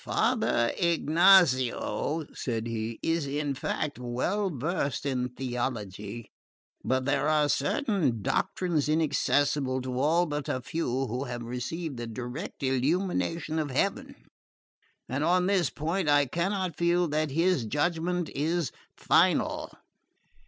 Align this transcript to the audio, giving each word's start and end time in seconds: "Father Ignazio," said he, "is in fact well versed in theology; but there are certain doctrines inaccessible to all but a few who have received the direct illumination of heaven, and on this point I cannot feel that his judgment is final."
"Father 0.03 0.73
Ignazio," 0.79 2.25
said 2.33 2.65
he, 2.65 2.99
"is 3.03 3.27
in 3.27 3.53
fact 3.53 3.99
well 3.99 4.49
versed 4.49 5.05
in 5.05 5.29
theology; 5.29 6.31
but 6.83 7.05
there 7.05 7.27
are 7.29 7.47
certain 7.47 8.23
doctrines 8.23 8.89
inaccessible 8.89 9.79
to 9.83 9.99
all 9.99 10.25
but 10.25 10.49
a 10.49 10.59
few 10.59 11.05
who 11.05 11.25
have 11.25 11.43
received 11.43 11.97
the 11.97 12.07
direct 12.07 12.63
illumination 12.63 13.59
of 13.59 13.69
heaven, 13.69 14.15
and 15.07 15.23
on 15.23 15.45
this 15.45 15.69
point 15.69 16.09
I 16.09 16.25
cannot 16.25 16.77
feel 16.79 17.07
that 17.09 17.29
his 17.29 17.65
judgment 17.65 18.27
is 18.33 18.71
final." 18.97 19.69